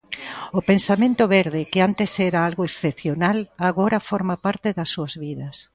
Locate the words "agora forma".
3.69-4.35